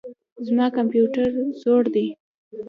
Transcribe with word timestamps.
زما 0.45 0.65
کمپيوټر 0.77 1.29
زوړ 1.61 1.81
دئ. 1.93 2.07